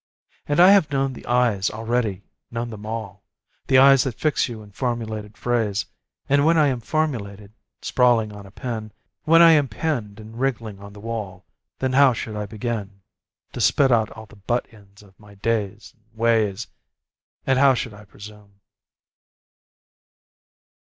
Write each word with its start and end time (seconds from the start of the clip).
And 0.47 0.59
I 0.59 0.71
have 0.71 0.89
known 0.91 1.13
the 1.13 1.27
eyes 1.27 1.69
already, 1.69 2.23
known 2.49 2.71
them 2.71 2.87
all 2.87 3.23
The 3.67 3.77
eyes 3.77 4.03
that 4.03 4.15
fix 4.17 4.49
you 4.49 4.63
in 4.63 4.71
a 4.71 4.73
formulated 4.73 5.37
phrase, 5.37 5.85
And 6.27 6.43
when 6.43 6.57
I 6.57 6.69
am 6.69 6.79
formulated, 6.81 7.53
sprawling 7.83 8.33
on 8.33 8.47
a 8.47 8.49
pin, 8.49 8.93
When 9.25 9.43
I 9.43 9.51
am 9.51 9.67
pinned 9.67 10.19
and 10.19 10.39
wriggling 10.39 10.79
on 10.79 10.93
the 10.93 10.99
wall, 10.99 11.45
Then 11.77 11.93
how 11.93 12.13
should 12.13 12.35
I 12.35 12.47
begin 12.47 13.03
To 13.53 13.61
spit 13.61 13.91
out 13.91 14.09
all 14.13 14.25
the 14.25 14.37
butt 14.37 14.65
ends 14.73 15.03
of 15.03 15.19
my 15.19 15.35
days 15.35 15.93
and 15.95 16.17
ways? 16.19 16.65
And 17.45 17.59
how 17.59 17.75
should 17.75 17.93
I 17.93 18.05
presume? 18.05 18.59